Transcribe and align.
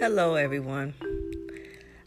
Hello, 0.00 0.34
everyone. 0.34 0.94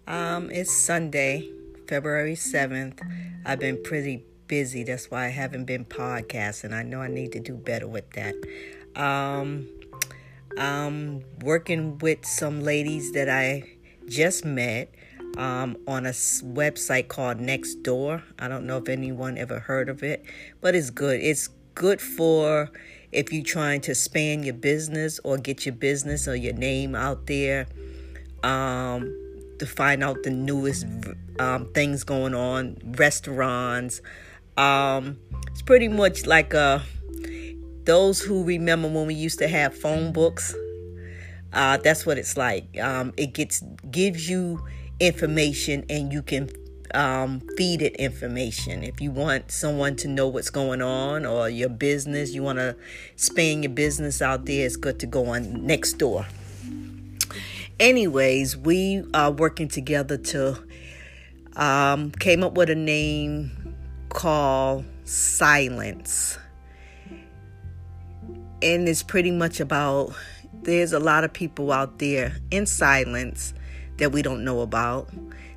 Um, 0.07 0.49
it's 0.49 0.75
Sunday, 0.75 1.51
February 1.87 2.33
7th. 2.33 2.99
I've 3.45 3.59
been 3.59 3.83
pretty 3.83 4.25
busy. 4.47 4.83
That's 4.83 5.11
why 5.11 5.25
I 5.25 5.27
haven't 5.27 5.65
been 5.65 5.85
podcasting. 5.85 6.73
I 6.73 6.81
know 6.81 7.01
I 7.01 7.07
need 7.07 7.33
to 7.33 7.39
do 7.39 7.53
better 7.53 7.87
with 7.87 8.09
that. 8.13 8.33
Um, 8.95 9.67
I'm 10.57 11.23
working 11.43 11.99
with 11.99 12.25
some 12.25 12.63
ladies 12.63 13.11
that 13.11 13.29
I 13.29 13.75
just 14.09 14.43
met 14.43 14.91
um, 15.37 15.77
on 15.87 16.07
a 16.07 16.13
website 16.13 17.09
called 17.09 17.37
Nextdoor. 17.37 18.23
I 18.39 18.47
don't 18.47 18.65
know 18.65 18.77
if 18.77 18.89
anyone 18.89 19.37
ever 19.37 19.59
heard 19.59 19.87
of 19.87 20.01
it, 20.01 20.25
but 20.61 20.73
it's 20.73 20.89
good. 20.89 21.21
It's 21.21 21.47
good 21.75 22.01
for 22.01 22.71
if 23.11 23.31
you're 23.31 23.43
trying 23.43 23.81
to 23.81 23.93
span 23.93 24.41
your 24.41 24.55
business 24.55 25.19
or 25.23 25.37
get 25.37 25.63
your 25.67 25.75
business 25.75 26.27
or 26.27 26.35
your 26.35 26.53
name 26.53 26.95
out 26.95 27.27
there 27.27 27.67
um, 28.43 29.15
to 29.59 29.65
find 29.65 30.03
out 30.03 30.23
the 30.23 30.29
newest 30.29 30.85
um, 31.39 31.71
things 31.73 32.03
going 32.03 32.33
on, 32.33 32.77
restaurants. 32.97 34.01
Um, 34.57 35.17
it's 35.47 35.61
pretty 35.61 35.87
much 35.87 36.25
like 36.25 36.53
uh, 36.53 36.79
those 37.85 38.21
who 38.21 38.43
remember 38.43 38.87
when 38.87 39.07
we 39.07 39.15
used 39.15 39.39
to 39.39 39.47
have 39.47 39.75
phone 39.75 40.11
books. 40.11 40.55
Uh, 41.51 41.77
that's 41.77 42.05
what 42.05 42.17
it's 42.17 42.35
like. 42.35 42.79
Um, 42.79 43.13
it 43.17 43.33
gets 43.33 43.63
gives 43.89 44.29
you 44.29 44.63
information 44.99 45.85
and 45.89 46.11
you 46.11 46.21
can 46.21 46.49
um, 46.93 47.41
feed 47.57 47.81
it 47.81 47.95
information. 47.97 48.83
If 48.83 49.01
you 49.01 49.11
want 49.11 49.51
someone 49.51 49.95
to 49.97 50.07
know 50.07 50.27
what's 50.27 50.49
going 50.49 50.81
on 50.81 51.25
or 51.25 51.49
your 51.49 51.69
business, 51.69 52.33
you 52.33 52.43
want 52.43 52.59
to 52.59 52.75
span 53.15 53.63
your 53.63 53.71
business 53.71 54.21
out 54.21 54.45
there, 54.45 54.65
it's 54.65 54.75
good 54.75 54.99
to 54.99 55.05
go 55.05 55.27
on 55.27 55.43
Nextdoor. 55.67 56.25
Anyways, 57.79 58.55
we 58.55 59.03
are 59.13 59.31
working 59.31 59.67
together 59.67 60.17
to 60.17 60.63
um, 61.55 62.11
came 62.11 62.43
up 62.43 62.53
with 62.53 62.69
a 62.69 62.75
name 62.75 63.75
called 64.09 64.85
Silence. 65.05 66.37
And 68.61 68.87
it's 68.87 69.03
pretty 69.03 69.31
much 69.31 69.59
about 69.59 70.13
there's 70.61 70.93
a 70.93 70.99
lot 70.99 71.23
of 71.23 71.33
people 71.33 71.71
out 71.71 71.99
there 71.99 72.37
in 72.51 72.65
silence 72.65 73.53
that 73.97 74.11
we 74.11 74.21
don't 74.21 74.43
know 74.43 74.61
about 74.61 75.09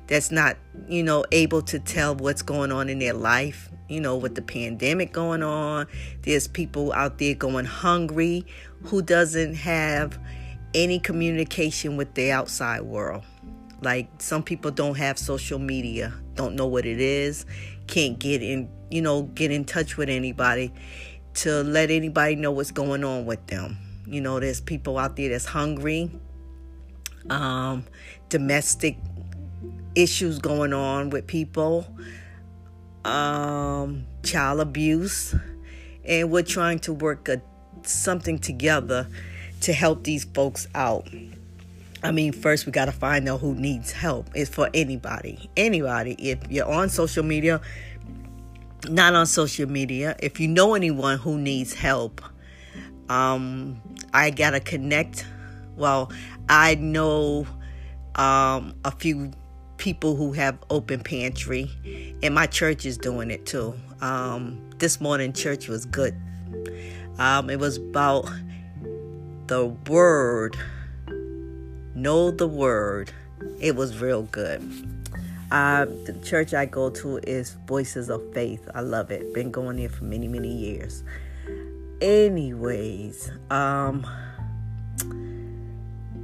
that's 0.07 0.31
not, 0.31 0.57
you 0.87 1.03
know, 1.03 1.23
able 1.31 1.61
to 1.61 1.79
tell 1.79 2.15
what's 2.15 2.41
going 2.41 2.71
on 2.71 2.89
in 2.89 2.99
their 2.99 3.13
life, 3.13 3.69
you 3.89 4.01
know, 4.01 4.15
with 4.15 4.35
the 4.35 4.41
pandemic 4.41 5.11
going 5.13 5.43
on. 5.43 5.85
There's 6.23 6.47
people 6.47 6.91
out 6.93 7.19
there 7.19 7.35
going 7.35 7.65
hungry 7.65 8.45
who 8.83 9.01
doesn't 9.01 9.55
have 9.55 10.17
any 10.77 10.99
communication 10.99 11.97
with 11.97 12.13
the 12.13 12.31
outside 12.31 12.81
world. 12.81 13.23
Like 13.81 14.09
some 14.19 14.43
people 14.43 14.69
don't 14.69 14.95
have 14.95 15.17
social 15.17 15.57
media, 15.57 16.13
don't 16.35 16.55
know 16.55 16.67
what 16.67 16.85
it 16.85 17.01
is, 17.01 17.45
can't 17.87 18.17
get 18.19 18.43
in, 18.43 18.69
you 18.91 19.01
know, 19.01 19.23
get 19.23 19.51
in 19.51 19.65
touch 19.65 19.97
with 19.97 20.07
anybody 20.07 20.71
to 21.35 21.63
let 21.63 21.89
anybody 21.89 22.35
know 22.35 22.51
what's 22.51 22.71
going 22.71 23.03
on 23.03 23.25
with 23.25 23.45
them. 23.47 23.77
You 24.05 24.21
know, 24.21 24.39
there's 24.39 24.61
people 24.61 24.97
out 24.99 25.15
there 25.15 25.29
that's 25.29 25.45
hungry, 25.45 26.11
um, 27.29 27.85
domestic 28.29 28.97
issues 29.95 30.37
going 30.37 30.73
on 30.73 31.09
with 31.09 31.25
people, 31.25 31.87
um, 33.03 34.05
child 34.23 34.59
abuse, 34.59 35.35
and 36.05 36.31
we're 36.31 36.43
trying 36.43 36.79
to 36.79 36.93
work 36.93 37.29
a, 37.29 37.41
something 37.81 38.37
together 38.37 39.07
to 39.61 39.73
help 39.73 40.03
these 40.03 40.23
folks 40.23 40.67
out. 40.75 41.07
I 42.03 42.11
mean, 42.11 42.31
first 42.31 42.65
we 42.65 42.71
got 42.71 42.85
to 42.85 42.91
find 42.91 43.27
out 43.27 43.41
who 43.41 43.55
needs 43.55 43.91
help. 43.91 44.29
It's 44.35 44.49
for 44.49 44.69
anybody. 44.73 45.49
Anybody. 45.57 46.13
If 46.13 46.39
you're 46.49 46.69
on 46.69 46.89
social 46.89 47.23
media, 47.23 47.59
not 48.87 49.15
on 49.15 49.25
social 49.25 49.67
media, 49.67 50.15
if 50.19 50.39
you 50.39 50.47
know 50.47 50.75
anyone 50.75 51.17
who 51.17 51.37
needs 51.37 51.73
help, 51.73 52.21
um, 53.09 53.81
I 54.13 54.29
got 54.29 54.51
to 54.51 54.59
connect. 54.59 55.25
Well, 55.75 56.11
I 56.49 56.75
know 56.75 57.47
um, 58.15 58.75
a 58.85 58.91
few 58.91 59.31
people 59.77 60.15
who 60.15 60.33
have 60.33 60.57
open 60.69 61.01
pantry, 61.01 61.71
and 62.21 62.33
my 62.33 62.45
church 62.45 62.85
is 62.85 62.97
doing 62.97 63.31
it 63.31 63.45
too. 63.45 63.75
Um, 64.01 64.69
this 64.77 65.01
morning, 65.01 65.33
church 65.33 65.67
was 65.67 65.85
good. 65.85 66.15
Um, 67.17 67.49
it 67.49 67.59
was 67.59 67.77
about 67.77 68.29
the 69.47 69.65
word. 69.65 70.57
Know 71.95 72.31
the 72.31 72.47
word. 72.47 73.11
It 73.59 73.75
was 73.75 73.99
real 73.99 74.23
good. 74.23 74.61
Uh, 75.51 75.85
the 75.85 76.13
church 76.23 76.53
I 76.53 76.65
go 76.65 76.89
to 76.89 77.17
is 77.19 77.55
Voices 77.65 78.09
of 78.09 78.21
Faith. 78.33 78.69
I 78.75 78.81
love 78.81 79.09
it. 79.11 79.33
Been 79.33 79.51
going 79.51 79.77
there 79.77 79.89
for 79.89 80.03
many, 80.03 80.27
many 80.27 80.53
years. 80.53 81.03
Anyways, 82.01 83.31
um, 83.49 84.05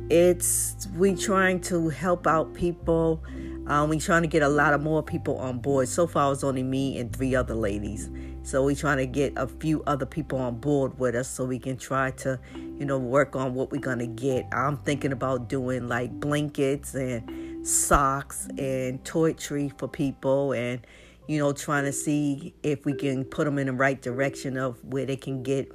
it's 0.10 0.88
we 0.96 1.16
trying 1.16 1.62
to 1.62 1.90
help 1.90 2.28
out 2.28 2.54
people. 2.54 3.24
Um, 3.68 3.90
we 3.90 3.98
trying 4.00 4.24
to 4.24 4.28
get 4.28 4.42
a 4.42 4.50
lot 4.50 4.74
of 4.74 4.82
more 4.82 5.02
people 5.02 5.38
on 5.38 5.60
board. 5.60 5.88
So 5.88 6.06
far, 6.06 6.34
it's 6.34 6.44
only 6.44 6.64
me 6.64 6.98
and 6.98 7.16
three 7.16 7.34
other 7.34 7.56
ladies. 7.56 8.10
So 8.44 8.64
we 8.66 8.76
trying 8.76 8.98
to 8.98 9.06
get 9.06 9.34
a 9.38 9.48
few 9.48 9.84
other 9.88 10.06
people 10.06 10.38
on 10.38 10.58
board 10.58 11.00
with 11.00 11.16
us 11.16 11.30
so 11.30 11.46
we 11.46 11.60
can 11.60 11.78
try 11.78 12.12
to, 12.12 12.40
you 12.56 12.86
know, 12.86 12.98
work 12.98 13.38
on 13.38 13.54
what 13.54 13.72
we're 13.72 13.80
gonna 13.80 14.08
get. 14.08 14.48
I'm 14.52 14.78
thinking 14.78 15.14
about 15.14 15.48
doing 15.48 15.88
like 15.88 16.12
blankets 16.12 16.94
and 16.94 17.66
socks 17.66 18.48
and 18.58 19.02
toiletry 19.06 19.78
for 19.80 19.88
people 19.88 20.52
and 20.52 20.86
you 21.28 21.40
know 21.40 21.54
trying 21.54 21.86
to 21.86 21.94
see 21.94 22.54
if 22.62 22.86
we 22.86 22.94
can 22.94 23.24
put 23.24 23.46
them 23.46 23.58
in 23.58 23.68
the 23.68 23.74
right 23.74 24.02
direction 24.02 24.58
of 24.58 24.84
where 24.84 25.06
they 25.06 25.16
can 25.16 25.44
get 25.44 25.72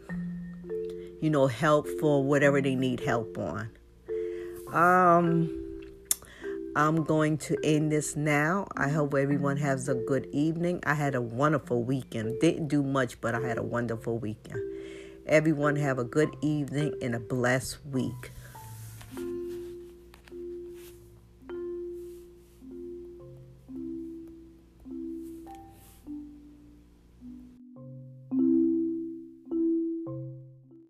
you 1.23 1.31
know 1.31 1.47
help 1.47 1.89
for 1.99 2.23
whatever 2.23 2.61
they 2.61 2.75
need 2.75 3.01
help 3.01 3.39
on 3.39 3.71
um, 4.75 5.68
I'm 6.79 7.03
going 7.03 7.39
to 7.39 7.57
end 7.65 7.91
this 7.91 8.15
now. 8.15 8.69
I 8.77 8.89
hope 8.89 9.13
everyone 9.13 9.57
has 9.57 9.89
a 9.89 9.97
good 9.97 10.29
evening. 10.31 10.79
I 10.87 10.95
had 10.95 11.17
a 11.17 11.21
wonderful 11.21 11.83
weekend. 11.83 12.39
Didn't 12.39 12.69
do 12.69 12.85
much, 12.85 13.21
but 13.21 13.35
I 13.35 13.41
had 13.41 13.59
a 13.59 13.65
wonderful 13.65 14.17
weekend. 14.17 14.63
Everyone 15.27 15.75
have 15.75 15.99
a 15.99 16.05
good 16.05 16.37
evening 16.41 16.95
and 17.03 17.17
a 17.17 17.19
blessed 17.19 17.79
week. 17.91 18.31